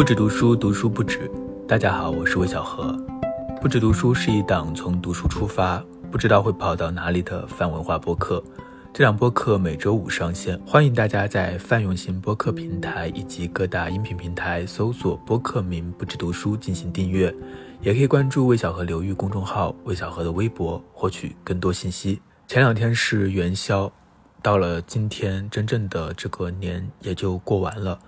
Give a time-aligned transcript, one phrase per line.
[0.00, 1.30] 不止读书，读书不止。
[1.68, 2.96] 大家好，我是魏小何。
[3.60, 5.76] 不止读书是一档从读书出发，
[6.10, 8.42] 不知道会跑到哪里的泛文化播客。
[8.94, 17.30] 这档播客每周五上线，欢迎大家在泛用型播客平台以及各大音频平台搜索播客名“不止读书”进行订阅，
[17.82, 22.22] 也可以关注魏小何流域公众号、魏小何的微博获取更多信息。
[22.46, 23.92] 前两天是元宵，
[24.40, 27.98] 到了今天，真正的这个年也就过完了。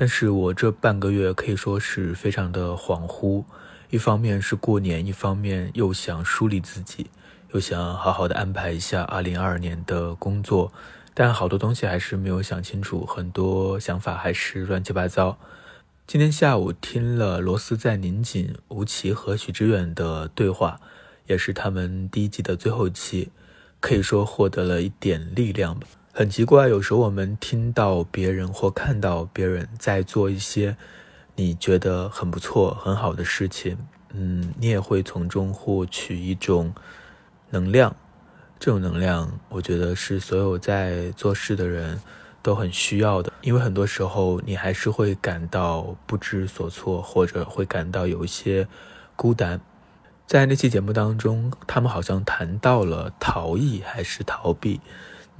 [0.00, 3.42] 但是我这半个月可以说是非常的恍惚，
[3.90, 7.10] 一方面是过年，一方面又想梳理自己，
[7.52, 10.72] 又想好好的安排一下2022年的工作，
[11.14, 15.36] 但好多东西还是没有想清楚，很多想法还是乱七八糟。
[16.06, 20.78] 今天下午听了罗斯在拧紧吴奇和许知远的对话，
[21.26, 23.32] 也是他们第一季的最后期，
[23.80, 25.88] 可以说获得了一点力量吧。
[26.18, 30.76] 很奇怪，有时候我们听到别人或看到别人在做一些
[31.36, 33.78] 你觉得很不错、很好的事情，
[34.12, 36.74] 嗯，你也会从中获取一种
[37.50, 37.94] 能量。
[38.58, 42.00] 这种能量，我觉得是所有在做事的人
[42.42, 48.66] 都很需要的，因为很多时候你还是会感到不知所措，或者会感到有一些
[49.14, 49.60] 孤单。
[50.26, 54.80] 在那期节目当中，他们好像谈到了逃逸还是逃避。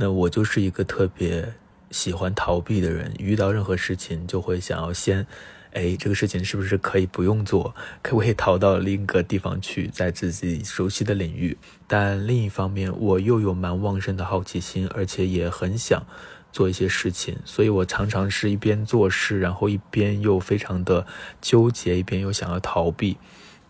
[0.00, 1.52] 那我就是一个特别
[1.90, 5.26] 喜欢逃避的人，遇到任何事情就会想要先，
[5.72, 11.58] 哎，这个事情是不是可以不用做，可不可以逃到另一个地方去，在自己熟悉的领域？
[11.88, 16.06] 但另一方面，我又有蛮旺盛的好奇心，而且也很想
[16.52, 21.04] 做一些事情，所以我常常是一边做事，然后一边又非常的
[21.40, 23.16] 纠结，一边又想要逃避。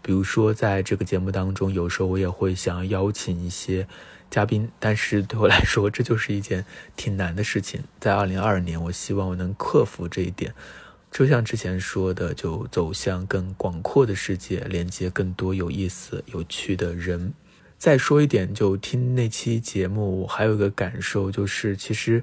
[0.03, 3.89] 比如说，在这个节目当中，有时候我也会想要邀请一些。
[4.31, 6.65] 嘉宾，但是对我来说，这就是一件
[6.97, 7.83] 挺难的事情。
[7.99, 10.55] 在二零二二年，我希望我能克服这一点。
[11.11, 17.33] 就像之前说的，就走向更广阔的世界，连接更多有意思、有趣的人。
[17.79, 22.23] 再说一点，就听那期节目，我还有一个感受，就是其实，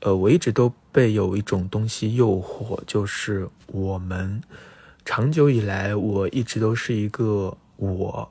[0.00, 4.40] 呃，我一直都被有一种东西诱惑，就是我们
[5.04, 8.30] 长久以来，我一直都是一个我。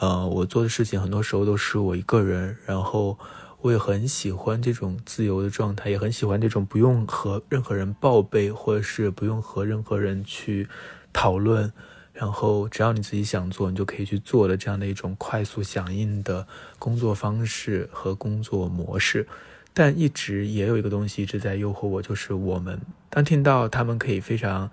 [0.00, 3.18] 呃，我做的事情很多时候都是我一个人，然后
[3.60, 10.68] 我也很喜欢这种自由的状态，也很喜欢这种不用和任何人报备，或者是不用和任何人去
[11.12, 11.72] 讨论，
[12.12, 16.46] 然后只要你自己想做，你就可以去做的这样的一种快速响应的
[16.78, 19.26] 工作方式和工作模式。
[19.74, 22.80] 但一直也有一个东西一直在诱惑我，就是我们
[23.10, 24.70] 当听到他们可以非常。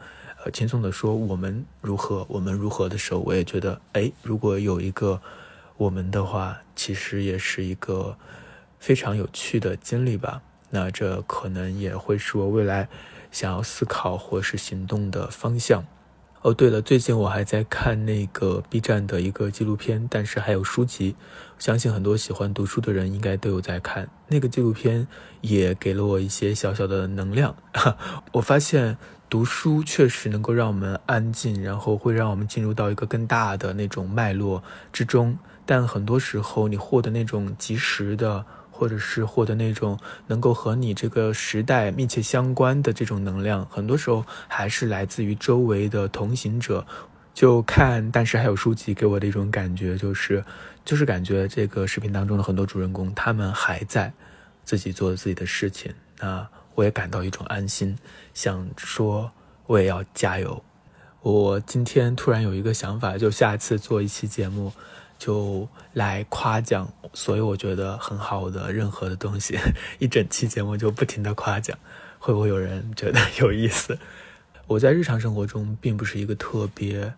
[0.51, 5.22] 轻松的说，我们如何，我们如何的时候，我也觉得，哎，如果有一个
[5.78, 8.17] 我们的话，其实也是一个
[8.79, 10.41] 非常有趣的经历吧。
[10.69, 12.89] 那这可能也会是我未来
[13.31, 15.85] 想要思考或是行动的方向。
[16.45, 21.16] 哦，对了，最近我还在看那个 B 站的一个纪录片，但是还有书籍，
[21.57, 24.07] 相信很多喜欢读书的人应该都有在看。
[24.28, 25.07] 那个纪录片
[25.41, 27.55] 也给了我一些小小的能量。
[28.34, 28.95] 我发现。
[29.28, 34.63] 读书确实能够让我们安静，然后会让我们进入到一个更大的那种脉络
[34.94, 35.38] 之中。
[35.66, 39.97] 但很多时候，你获得那种及时的，或者是获得那种
[40.27, 46.85] 能够和你这个时代密切相关的这种能量，很多时候还是来自于周围的同行者。
[47.33, 50.43] 就看，但是还有书籍给我的一种感觉，就是
[50.83, 54.13] 就是感觉这个视频当中的很多主人公，他们还在
[54.63, 55.93] 自己做自己的事情。
[56.19, 56.47] 那。
[56.75, 57.97] 我也感到一种安心，
[58.33, 59.31] 想说
[59.65, 60.61] 我也要加油。
[61.21, 64.73] 我今天突然有一个想法，就下次做一期节目，
[65.17, 69.57] 就来夸奖所有我觉得很好的任何的东西，
[69.99, 71.77] 一整期节目就不停的夸奖，
[72.19, 73.97] 会不会有人觉得有意思？
[74.67, 77.13] 我在日常生活中并不是一个特别，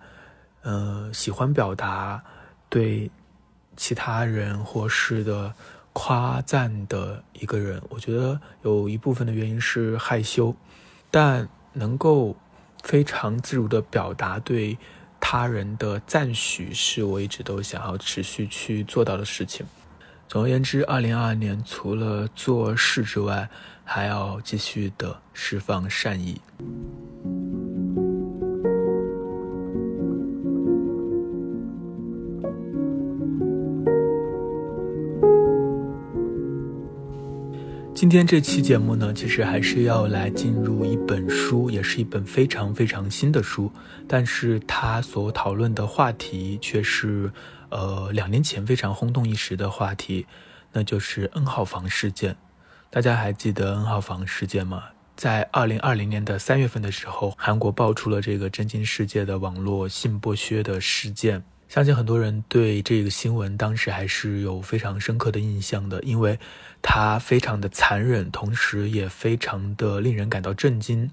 [0.63, 2.24] 呃，喜欢表达
[2.69, 3.09] 对
[3.75, 5.53] 其他人或事的。
[6.00, 10.56] 夸赞的一个人，我觉得有一部分的原因是害羞，
[11.10, 12.36] 但能够
[12.83, 14.77] 非常自如的表达对
[15.29, 19.65] 他人的赞许，是我一直都想要持续去做到的事情。
[20.25, 23.50] 总而言之，二零二二年除了做事之外，
[23.83, 26.39] 还要继续的释放善意。
[38.09, 43.69] 今天这期节目呢，其实还是要来进入一本书，也是一本非常非常新的书，
[44.07, 47.30] 但是它所讨论的话题却是，
[47.68, 50.25] 呃，两年前非常轰动一时的话题，
[50.71, 52.38] 那就是 N 号房事件。
[52.89, 54.83] 大家还记得 N 号房事件吗？
[55.18, 61.44] 在二零二零年的三月份的时候，韩国爆出了这个震惊世界的网络性剥削的事件。
[61.69, 66.40] 相信很多人对这个新闻当时还是有非常深刻的印象的，因为
[66.81, 71.12] 它非常的残忍，同时也非常的令人感到震惊。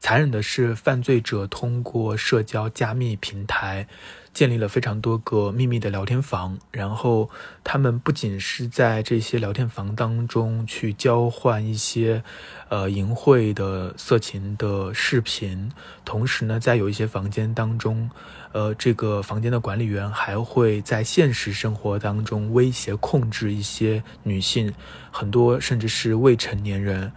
[0.00, 3.86] 残忍的是，犯罪者通过社交加密平台。
[4.32, 7.28] 建立了非常多个秘密的聊天房，然后
[7.64, 12.22] 他们不仅是在这些聊天房当中去交换一些，
[12.68, 15.72] 呃淫秽的色情的视频，
[16.04, 18.08] 同时呢，在有一些房间当中，
[18.52, 24.72] 呃，这个房间的管理员还会在现实生活当中威胁控制一些女性，
[25.10, 27.10] 很多甚至是未成年人，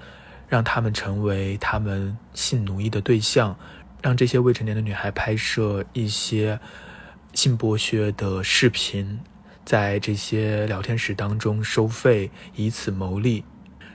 [0.54, 3.58] 让他们成为他们性奴役的对象，
[4.04, 6.60] 让这些未成年的女孩拍摄一些。
[7.34, 9.20] 性剥削的视频，
[9.66, 13.44] 在这些聊天室当中收费，以此牟利。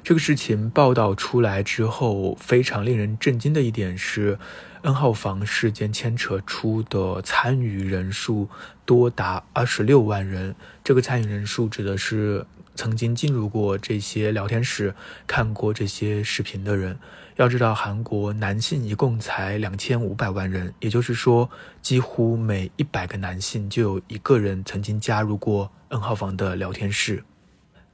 [0.02, 4.36] 这个事情报道出来之后，非常令人震惊的一点是
[4.82, 8.48] ，N 号房事件牵扯出的参与人数
[8.84, 10.54] 多达二十六万人。
[10.82, 14.94] 这个参与人数指的是曾经进入过这些聊天室、
[15.26, 16.98] 看过这些视频的人。
[17.36, 21.48] 要知道，韩国男性一共才两千五百万人，也就是说，
[21.80, 27.22] 几乎每一百个男性就有一个人曾经加入过 N 号房的聊天室。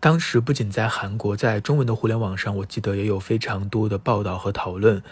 [0.01, 5.03] 当时不仅在韩国，在中文的互联网上，我记得也有非常多的报道和讨论。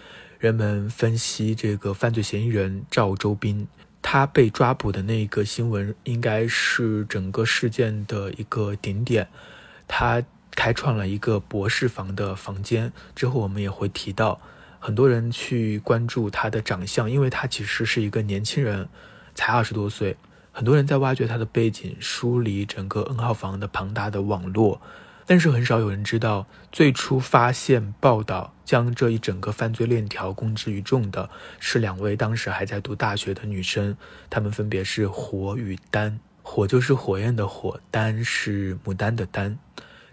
[0.43, 3.69] 人们分析这个犯罪嫌疑人赵周斌，
[4.03, 9.29] 他被抓捕的那个新闻，应该是整个事件的一个顶点。
[9.87, 10.21] 他。
[10.55, 14.39] 开创了一个博士房的房间之后，我们也会提到
[14.79, 18.87] 很多人去关注他的长相，因为他其实是一个年轻人，
[19.35, 20.15] 才二十多岁。
[20.53, 24.79] 很多人在挖掘他的背景，梳理整个 N 号房的庞大的网络，
[25.27, 31.31] 但是很少有人知道，最初发现、报道将这一整个犯罪链条公之于众的
[31.61, 33.97] 是两位当时还在读大学的女生，
[34.29, 36.19] 她们分别是火与丹。
[36.43, 39.59] 火就是火焰的火，丹是牡丹的丹。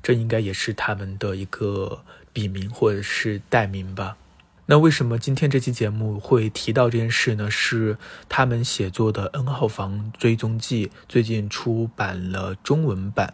[0.01, 4.15] 这应该也是他们的一个笔名或者是代名吧。
[4.67, 7.49] 那为什么今天这期节目会提到这件事呢？
[7.49, 7.97] 是
[8.29, 13.33] 他们写作的《N 号房追踪记》最近出版了中文版。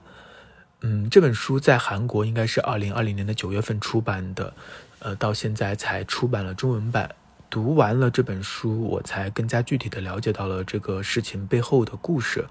[0.87, 4.53] 嗯，这本书在韩国应该是二零二零年的九月份出版的，
[4.99, 7.09] 呃，到现在才出版了中文版。
[7.49, 12.45] 读完了这本书，我才更加具体的了解到了这个事情背后的故事。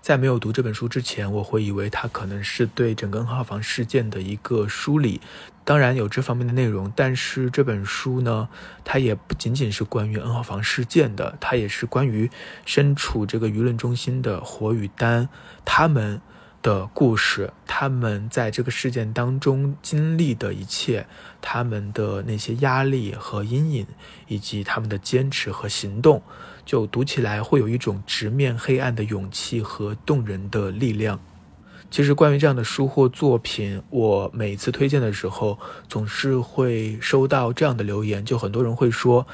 [0.00, 5.20] 在没有读这本书之前，我会以为它可能是对整个 N 号房事件的一个梳理，
[5.64, 6.92] 当然有这方面的内容。
[6.96, 8.48] 但是这本书呢，
[8.84, 12.28] 它也不仅仅是关于 N 号房事件的，它也是关于
[12.66, 15.28] 身处这个舆论中心的火与丹
[15.64, 16.20] 他们
[16.62, 21.06] 的故事，他们在这个事件当中经历的一切，
[21.40, 23.86] 他们的那些压力和阴影，
[24.28, 26.22] 以及他们的坚持和行动。
[26.64, 31.18] 就读起来会有一种直面黑暗的勇气和动人的力量。
[31.90, 39.26] 其实关于这样的书或作品，我每次推荐的时候，总是会收到这样的留言，就很多人会说：“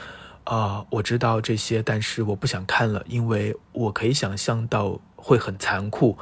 [0.45, 6.17] 啊，我知道这些，但是我不想看了，因为我可以想象到会很残酷。”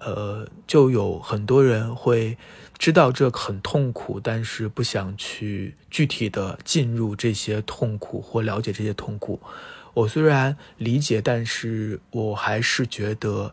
[0.00, 2.36] 呃，就有很多人会
[2.78, 9.40] 知道这很痛苦，但是不想去具体的进入这些痛苦或了解这些痛苦。
[9.94, 13.52] 我虽然理解，但是我还是觉得，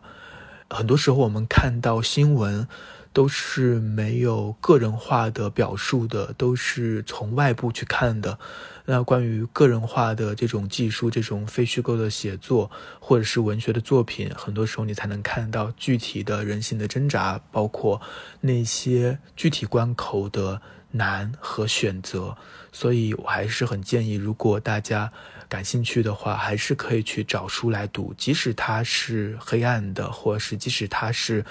[0.70, 2.68] 很多时候我们看到新闻
[3.16, 8.38] 都是没有个人化的表述的，都是从外部去看的。
[8.84, 12.70] 那关于个人化的这种技术，这种非虚构的写作，
[13.00, 17.98] 或者是文学的作品，很多时候你才能看到具体的人性的挣扎，包括
[18.42, 22.36] 那些具体关口的难和选择。
[22.70, 25.10] 所以我还是很建议，如果大家。
[25.48, 31.44] 感兴趣的话，还是可以去找书来读，即使它是黑暗的，或是即使它是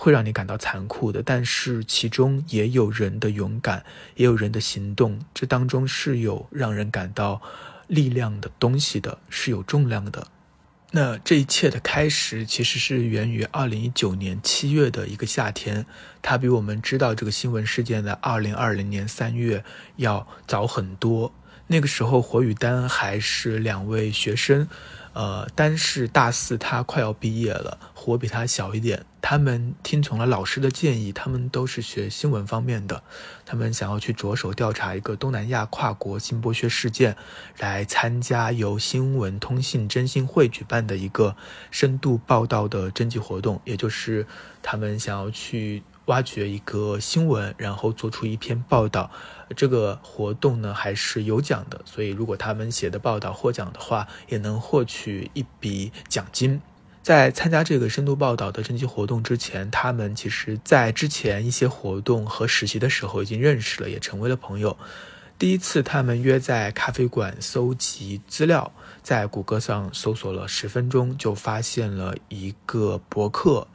[0.00, 7.42] 会让你感到残酷的，但是其中也有人的勇敢，也有人的行动，这当中是有让人感到
[7.88, 10.28] 力量的东西的，是有重量的。
[10.92, 15.84] 那这一切的开始，其实是源于二零一九年七月的一个夏天，
[16.22, 19.64] 它比我们知道这个新闻事件的二零二零年三月
[19.96, 21.34] 要早很多。
[21.66, 24.68] 那个时候，火与丹还是两位学生，
[25.12, 27.78] 呃，但是大四，他快要毕业了。
[27.94, 33.02] 火比他小一点，他们听从了老师的建议，他们都是学新闻方面的，
[33.44, 37.16] 他们想要去着手调查一个东南亚跨国性剥削事件，
[37.58, 41.36] 来参加由新闻通信征信会举办的一个
[41.70, 44.26] 深度报道的征集活动，也就是
[44.62, 45.82] 他们想要去。
[46.08, 49.10] 挖掘一个新闻，然后做出一篇报道。
[49.56, 56.60] 这个活动呢还是有奖的，所以如果他们写的报道获奖的话，也能获取一笔奖金。
[57.02, 64.76] 在参加这个深度报道的征集活动之前，他们其实在之前一些活动和实习的时候已经认识了，也成为了朋友。
[65.38, 68.72] 第一次他们约在咖啡馆搜集资料。
[69.00, 73.66] 在谷歌上搜索了十分钟，就发现了一个博客，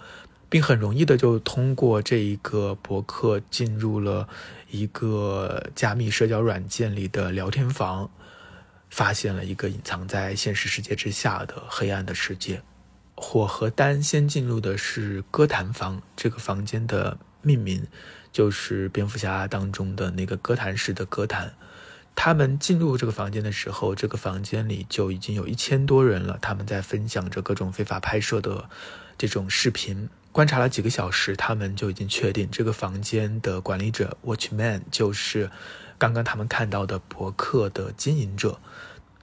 [0.53, 4.29] 并很容易的就通过这一个博客进入了
[4.69, 8.11] 一个加密社交软件里的聊天房，
[8.91, 12.61] 发现了一个隐藏在现实世界之下的黑暗的世界。
[13.15, 17.87] 火和丹先进入的是歌坛房，这个房间的命名
[18.31, 21.55] 就是蝙蝠侠当中的那个歌坛式的歌坛。
[22.13, 26.37] 他们进入这个房间的时候，这个房间里就已经有一千多人了。
[26.39, 28.69] 他们在分享着各种非法拍摄的
[29.17, 30.09] 这种视频。
[30.33, 35.51] 观察了几个小时，他们就已经确定这个房间的管理者 Watchman 就是
[35.99, 38.59] 刚刚他们看到的博客的经营者。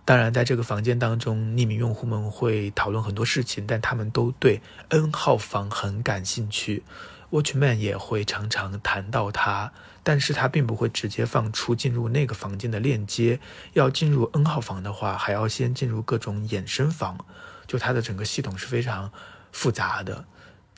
[0.04, 6.84] 当然，在这个房间当中，匿名用户们会讨论很多事情，但他们都对 N 号房很感兴趣。
[7.32, 9.72] Watchman 也会常常谈到他。
[10.02, 13.40] 但是他并不会直接放出进入那个房间的链接。
[13.72, 17.18] 要进入 N 号房的话，还要先进入各种衍生房，
[17.66, 19.12] 就它的整个系统是非常
[19.50, 20.24] 复杂的。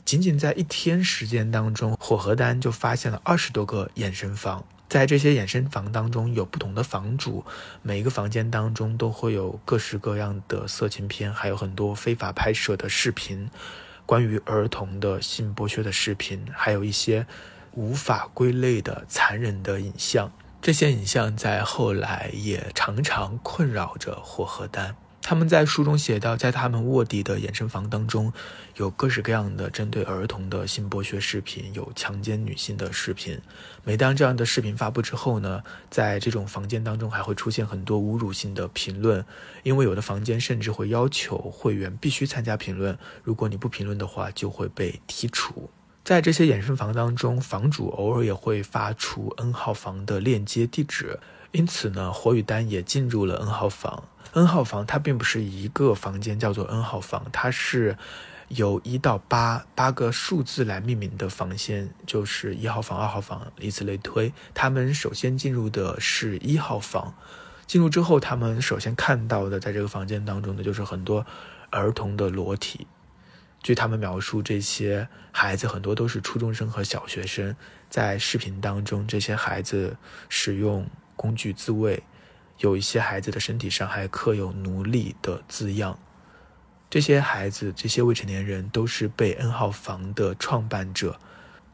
[0.05, 4.65] 仅仅在一天时间当中，火和丹就发现了二十多个衍生房。
[4.89, 7.45] 在这些衍生房当中，有不同的房主，
[7.83, 13.51] 每一个房间当中都会有各式各样的色情片，还有很多非法拍摄的视频，
[14.05, 17.27] 关于儿童的性剥削的视频，还有一些。
[17.75, 20.31] 无法归类的残忍的影像，
[20.61, 24.95] 这些影像在后来也常常困扰着火和丹。
[25.23, 28.33] 他们在书中写到，在他们卧底的衍生房当中，
[28.77, 33.41] 有各式各样的针对儿童的性剥削视频，有强奸女性的视频。
[33.85, 39.25] 每当这样的视频发布之后呢，在这种房间当中还会出现很多侮辱性的评论，
[39.63, 45.71] 因为有的房间甚至会要求会员必须参加评论，如果你不评论的话，就会被剔除。
[46.05, 51.21] 在这些衍生房当中，房主偶尔也会发出 N 号房的链接地址，
[51.53, 54.03] 因此呢，火与丹也进入了 N 号房。
[54.33, 57.97] N 号房它并不是一个房间叫做 N 号房，它是
[58.49, 64.33] 由一到八八个数字来命名的房间，就是一号房、二号房，以此类推。
[64.53, 67.15] 他们首先进入的是一号房，
[67.67, 71.25] 进入之后，他们首先看到的在这个房间当中的就是很多
[71.71, 72.89] 儿童的裸体。
[73.63, 77.55] 据他们描述，这些孩子很多都是初中生和小学生。
[77.89, 79.97] 在视频当中，这些孩子
[80.29, 82.03] 使用工具自卫，
[82.59, 85.99] 有一些孩子的身体上还刻有“奴隶”的字样。
[86.91, 91.19] 这些孩子，这些未成年人，都是被 N 号房的创办者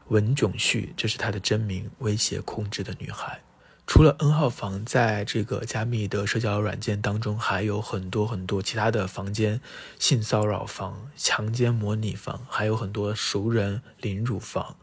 [0.09, 3.41] 文炯旭，这是他的真名，威胁控制的女孩。
[3.89, 9.59] 除了 N 号房，在这个加密的社交软件当中，还有很多很多其他的房间，
[9.97, 14.75] 性骚扰房、强奸模拟房，还有很多熟人凌辱房。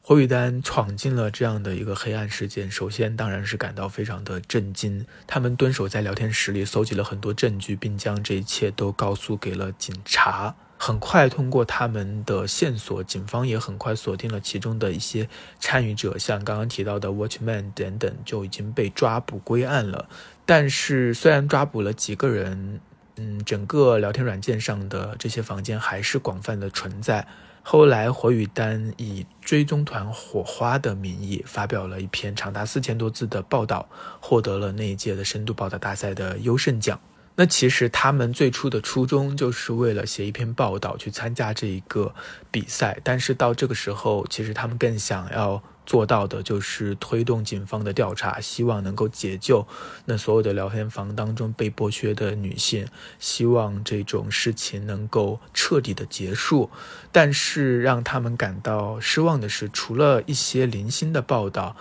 [0.00, 5.04] 霍雨丹闯进了这样的一个黑暗事件，首先当然是感到非常的震惊。
[5.26, 10.54] 他们蹲守在聊天室里，搜集了很多证据，并将这一切都告诉给了警察。
[10.84, 15.28] 很快，通过他们的线索，警方也很快锁定了其中的一些
[15.60, 20.08] 参与者，像刚刚提到的 Watchman 等等，就已经被抓捕归案了。
[20.44, 22.80] 但是，虽然抓捕了几个人，
[23.14, 27.28] 嗯，整个聊天软件上的这些房间还是广泛的存在。
[27.62, 33.88] 后来，火与丹以追踪团火花的名义发表了一篇长达四千多字的报道，
[34.20, 36.98] 获得了那一届的深度报道大赛的优胜奖。
[37.34, 42.14] 那其实他们最初的初衷就是为了写一篇报道去参加这一个
[42.50, 49.66] 比赛，但是到这个时候，其实他们更想要做到的就是推动警方的调查，希望能够解救
[50.04, 52.86] 那所有的聊天房当中被剥削的女性，
[53.18, 56.70] 希望这种事情能够彻底的结束。
[57.10, 61.74] 但是让他们感到失望的是，除了一些零星的报道。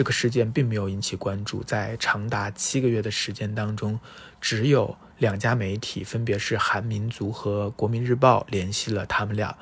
[0.00, 4.00] 这个事件并没有引起关注，在长达七个月的时间当中，
[4.40, 9.54] 只有两家媒体，分别是韩民族和国民日报联系了他们俩。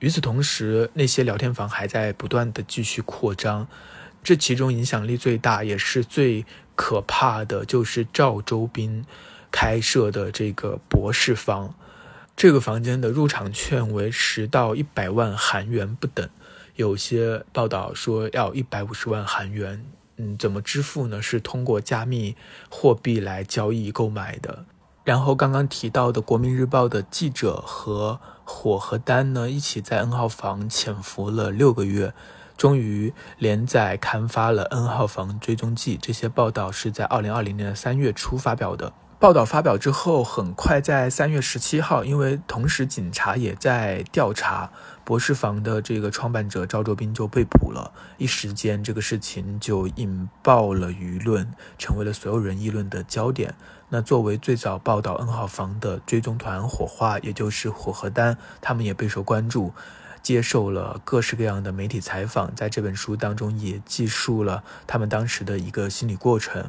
[0.00, 3.66] 与此同时，那些聊天房还在不断的继续扩张。
[4.22, 6.44] 这其中影响力最大也是最
[6.76, 9.06] 可怕的，就是赵周斌
[9.50, 11.74] 开设的这个博士房。
[12.36, 16.28] 这个房间的入场券为十到一百万韩元不等。
[16.78, 19.84] 有些报道说要一百五十万韩元，
[20.16, 21.20] 嗯，怎么支付呢？
[21.20, 22.36] 是通过加密
[22.70, 24.64] 货币来交易购买的。
[25.02, 32.14] 然后刚刚提到的《国民日报》的记者和火和丹呢，一起在 N 号房潜伏了六个月，
[32.56, 35.98] 终于连载刊发了 N 号房追踪记。
[36.00, 38.92] 这些报道是在二零二零年的三月初发表的。
[39.18, 44.70] 报道发表之后，很快在三月十七号，因为同时警察也在调查
[45.08, 47.94] 博士房的这个创办者赵卓斌就被捕了。
[48.18, 53.54] 一时间，这个事情就引爆了舆论，成为了所有人议论的焦点。
[53.88, 59.72] 那作为最早报道 N 号房的追踪团火花，也就是火和丹，他们也备受关注，
[60.20, 62.54] 接受了各式各样的媒体采访。
[62.54, 66.68] 在这本书当中，也记述了他们当时的一个心理过程。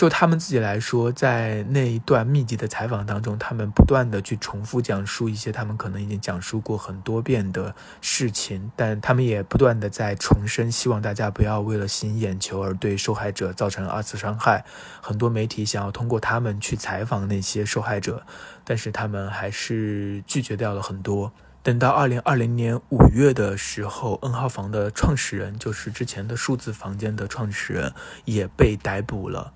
[0.00, 14.64] 就他们自己来说，在那一段密集的采访当中，他们不断的去重复讲述一些他们可能已经讲述过很多遍的事情，但他们也不断的在重申，希望大家不要为了吸引眼球而对受害者造成二次伤害。
[15.02, 18.22] 很多媒体想要通过他们去采访那些受害者，
[18.64, 21.30] 但是他们还是拒绝掉了很多。
[21.62, 27.92] 等到二零二零年五月的时候，N 号房的创始人，就是之前的数字房间的创始人，
[28.24, 29.52] 也被逮捕了。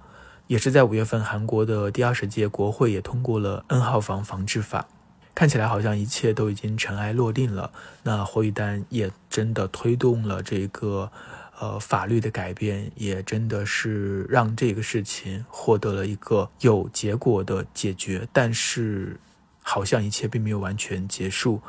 [0.46, 4.86] 也是在五月份，韩国的第二十届国会也通过了 N 号房防治法，
[5.34, 7.72] 看起来好像一切都已经尘埃落定了。
[8.02, 11.10] 那火宇丹也真的推动了这个
[11.58, 18.28] 呃法律的改变，也真的是让这个事情获得了一个有结果的解决。
[18.30, 19.18] 但是，
[19.62, 21.62] 好像一切并没有完全结束，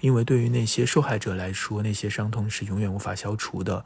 [0.00, 3.84] 因为对于那些受害者来说，那些伤痛是永远无法消除的。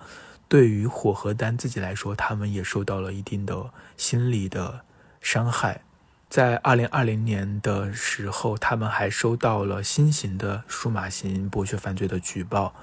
[0.49, 4.83] 对于火和丹自己来说，他们也受到了一定的心理的
[5.21, 5.83] 伤害。
[6.29, 12.75] 在二零二零年的时候，他们还收到了新型的数码型剥削犯罪的举报。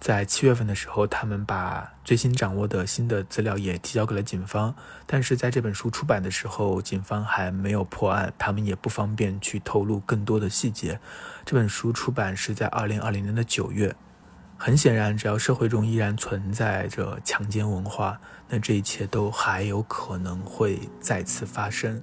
[0.00, 4.74] 在七月份的时候，他们把最新掌握的新的资料也提交给了警方。
[5.06, 10.98] 但是在这本书出版的时候，警方还没有破案，他们也不方便去透露更多的细节。
[11.44, 13.94] 这本书出版是在二零二零年的九月。
[14.64, 18.16] 很显然，只要社会中依然存在着强奸文化，
[18.48, 22.00] 那这一切都还有可能会再次发生。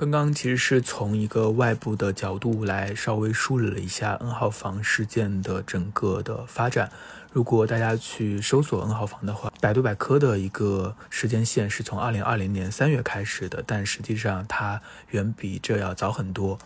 [0.00, 6.90] 刚刚其实是从一个外部的角度来稍微梳理了一下 N 号房事件的整个的发展。
[7.34, 16.58] 如果大家去搜索 N 号房的话，百度百科的一个时间线是从2020年3月开始的，但实际上它远比这要早很多。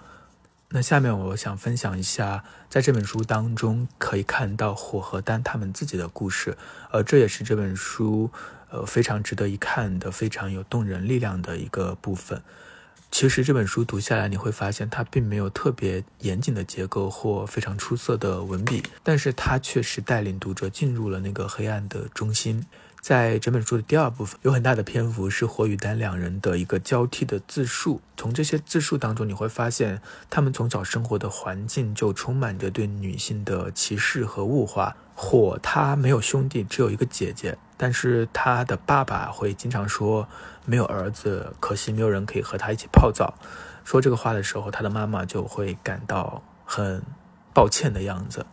[0.69, 6.57] 那下面我想分享一下，在这本书当中可以看到火和丹他们自己的故事，
[6.93, 8.31] 呃这也是这本书
[8.71, 12.41] 呃非常值得一看的、非常有动人力量的一个部分。
[13.15, 22.67] 其实这本书读下来，你会发现它并没有特别严谨的结构或非常出色的文笔，但是它确实带领读者进入了那个黑暗的中心。
[23.05, 28.01] 在整本书的第二部分，有很大的篇幅是火与丹两人的一个交替的自述。
[28.17, 34.97] 从这些自述当中，你会发现他们从小生活的环境就充满着对女性的歧视和物化。
[35.15, 40.27] 火他没有兄弟，只有一个姐姐，但是他的爸爸会经常说
[40.65, 43.35] 没有儿子，可惜没有人可以和他一起泡澡。
[43.85, 47.03] 说这个话的时候，他的妈妈就会感到很
[47.53, 48.47] 抱歉的样子。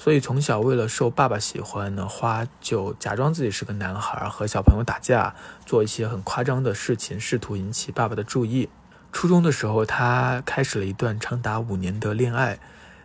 [0.00, 5.34] 所以从小为了受爸爸喜欢呢，花就假装自己是个男孩，和小朋友打架，
[5.66, 8.68] 做一些很夸张的事情，试图引起爸爸的注意。
[9.10, 12.60] 初中的时候，她开始了一段长达五年的恋爱。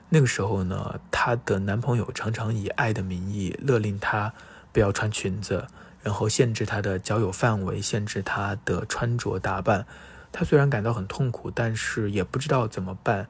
[0.10, 4.32] 那个时候呢，她的男朋友常常以爱的名义勒令她
[4.71, 5.65] 不要穿裙子，
[6.03, 9.88] 然后限制她的交友范围，限制她的穿着打扮。
[10.32, 13.25] 她虽然感到很痛苦，但是也不知道怎么办，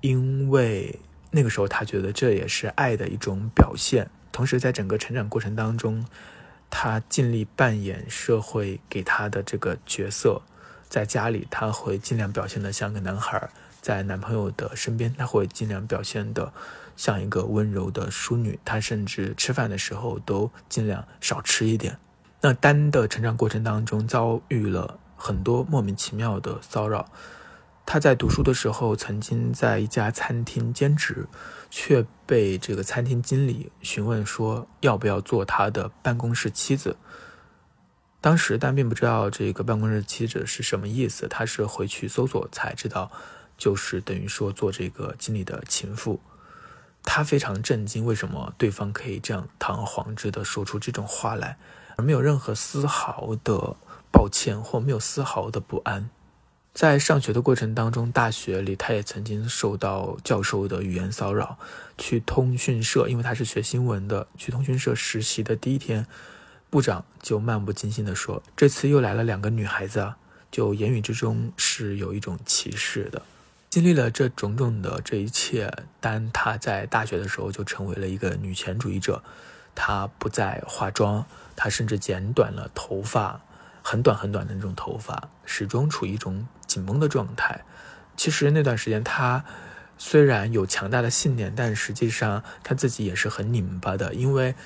[0.00, 0.98] 因为。
[1.34, 4.08] 那个时候，他觉得这也是爱的一种表现。
[4.30, 6.06] 同时，在整个成长过程当中，
[6.70, 10.42] 他尽力扮演社会给他的这个角色。
[10.88, 13.48] 在家里，他会尽量表现得像个男孩；
[13.80, 16.52] 在男朋友的身边，他会尽量表现得
[16.96, 18.56] 像一个温柔的淑女。
[18.64, 21.98] 他甚至吃饭的时候都尽量少吃一点。
[22.40, 27.08] 那丹的成长过程当中，遭遇了很多莫名其妙的骚扰。
[27.86, 31.28] 他在读书的时候，曾经在一家餐厅兼职，
[31.70, 36.96] 却被这个餐厅经理询问说要不要做他的办公室妻子。
[38.20, 41.28] 当时，但并不知道这个办公室妻子是什么意思。
[41.28, 43.12] 他是回去搜索才知道，
[43.58, 46.18] 就是等于说做这个经理的情妇。
[47.02, 51.58] 他非常震惊，为什么对方可以这样堂而皇之的说出这种话来，
[51.96, 53.76] 而没有任何丝毫的
[54.10, 56.08] 抱歉或没有丝毫的不安。
[56.74, 61.56] 在上学的过程当中，大学里他也曾经受到教授的语言骚扰。
[61.96, 66.04] 去通讯社，因为他是学新闻的，去通讯社实习的第一天，
[66.70, 70.14] 部长就漫不经心地说：“这次又来了两个女孩子，
[70.50, 73.22] 就言语之中是有一种歧视的。”
[73.70, 79.22] 经历了这种种的这一切，当他在大学的时候就成为了一个女权主义者，
[79.76, 83.40] 他不再化妆，他甚至剪短了头发，
[83.80, 86.44] 很短很短的那种头发，始终处于一种。
[86.74, 87.60] 紧绷的状态，
[88.16, 89.44] 其实那段时间他
[89.96, 94.56] 虽然有强大的信念，但实际上他自己也是很拧巴的，因为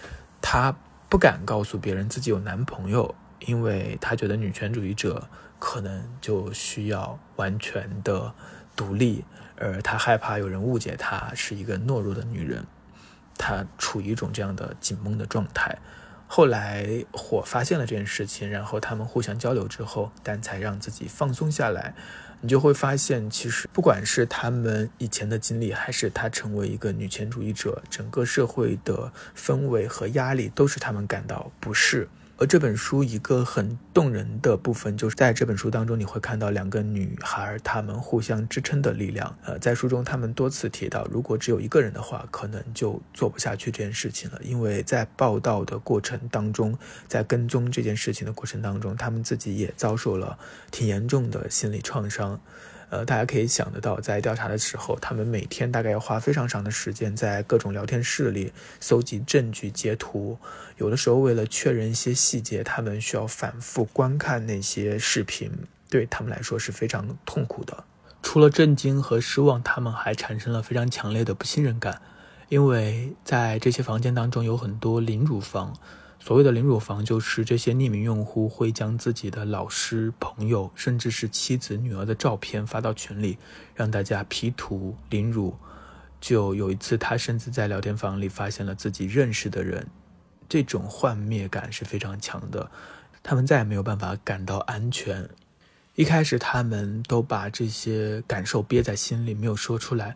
[0.40, 0.74] 他
[1.10, 8.32] 不敢告诉别人自己有男朋友，因为他觉得女权主义者可能就需要完全的
[8.74, 9.22] 独立，
[9.58, 12.64] 而他害怕有人误解他是一个懦弱的女人，
[13.36, 15.76] 他处于一种这样的紧绷的状态。
[16.30, 21.94] 后来火发现了这件事情，然后他们互相交流之后，丹才让自己放松下来。
[22.40, 32.08] 你就会发现，其实不管是他们以前的经历，还是他成为一个女权主义者，整个社会的氛围和压力，都是他们感到不适。
[32.40, 39.36] 而这本书一个很动人的部分，就是在这本书当中，你会看到两个女孩她们互相支撑的力量。
[39.44, 44.40] 呃，在书中她们多次提到，如果只有一个人的话，可能就做不下去这件事情了。
[44.44, 50.38] 因为在报道的过程当中，在跟踪这件事情的过程当中，她们自己也遭受了
[50.70, 52.40] 挺严重的心理创伤。
[52.90, 60.38] 呃，大家可以想得到，在调查的时候，他们每天大概要花非常长的时间在各种聊天室里搜集证据、截图。
[60.78, 65.50] 有的时候，为了确认一些细节，他们需要反复观看那些视频，
[65.90, 67.84] 对他们来说是非常痛苦的。
[68.22, 72.00] 除了震惊和失望，他们还产生了非常强烈的不信任感，
[72.48, 75.74] 因为在这些房间当中有很多领主房。
[76.28, 83.38] 所谓的凌辱房，就是这些匿名用户会将自己的老师、朋友，甚至是妻子、女儿的照片发到群里，
[83.74, 85.56] 让大家 P 图凌辱。
[86.20, 89.86] 就有一次，他甚至在聊天房里发现了自己认识的人，
[90.50, 92.70] 这种幻灭感是非常强的。
[93.22, 95.26] 他们再也没有办法感到安全。
[95.94, 100.14] 一开始，他们都把这些感受憋在心里，没有说出来，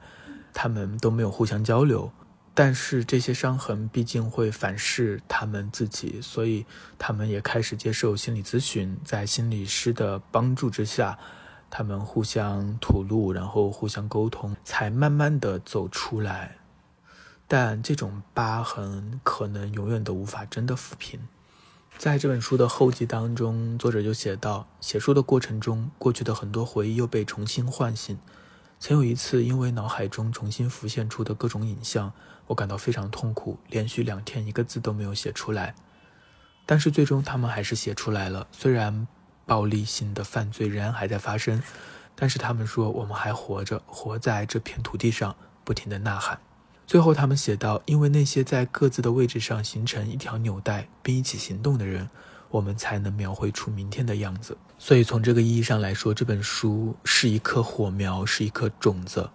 [0.52, 2.12] 他们都没有互相交流。
[2.54, 6.66] 但是这些伤痕毕竟会反噬他们自己，所以
[6.98, 8.96] 他们也开始接受心理咨询。
[9.04, 11.18] 在心理师的帮助之下，
[11.70, 16.58] 他们互相吐露，然后互相沟通，才慢慢的走出来。
[17.48, 21.20] 但这种疤痕可能永远都无法真的抚平。
[21.98, 28.18] 在这本书的后记当中，作者就写到：写书的过程中，过去的很多回忆又被重新唤醒。
[28.80, 32.12] 曾有一次，因为脑海中重新浮现出的各种影像，
[32.46, 35.74] 我感到非常痛苦，连续两天一个字都没有写出来。
[36.66, 38.46] 但是最终他们还是写出来了。
[38.52, 39.06] 虽然
[39.46, 41.62] 暴力性的犯罪仍然还在发生，
[42.14, 46.38] 但是他们说我们还活着，活在这片土地上，不停地呐喊。
[46.86, 52.08] 最后他们写道：“因为那些在各自的位置上形成一条纽带并一起行动的人。”
[52.52, 54.54] 我们才能描绘出明天的样子。
[54.78, 59.30] 所以，从这个意义上来说，这本书是一颗火苗，是一颗种子。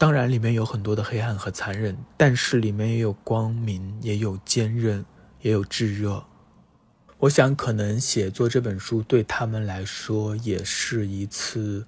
[0.00, 5.04] 当然，里面有很多的黑暗和残忍，但是里面也有光明，也有坚韧，
[5.42, 6.24] 也有炙热。
[7.18, 11.86] 我想，可能写作这本书对他们来说，也是一次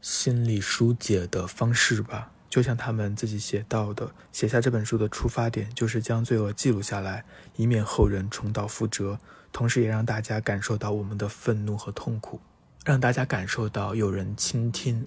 [0.00, 2.32] 心理疏解的方式吧。
[2.48, 7.26] 就像他们自己写到的，写下这本书的出发点就是将罪恶记录下来，
[7.56, 9.18] 以免后人重蹈覆辙。
[9.52, 12.40] 同时，也让大家感受到我们的愤怒和痛苦，
[12.86, 15.06] 让大家感受到有人倾听。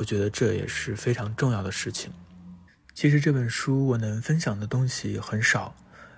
[0.00, 2.10] 我觉得这也是非常重要的事情。
[2.94, 5.74] 其实这本书我能分享的东西很少，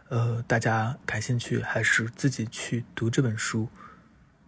[0.08, 3.68] 呃，大家感兴趣还是自己去读这本书。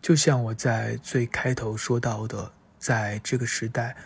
[0.00, 3.96] 就像我在最开头说到的，在这个时代，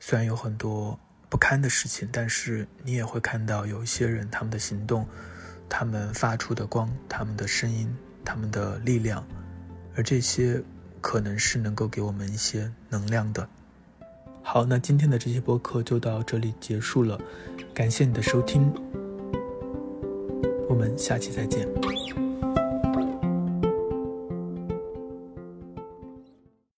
[0.00, 5.08] 虽然有很多不堪的事情，但是你也会看到有一些人他们的行动，
[5.68, 7.96] 他们发出的光，他们的声音。
[8.24, 9.24] 他们的力量，
[9.94, 10.60] 而这些
[11.00, 13.48] 可能是能够给我们一些能量的。
[14.46, 17.18] 好，那今天的这期播客就到这里结束了，
[17.72, 18.70] 感谢你的收听，
[20.68, 21.66] 我们下期再见。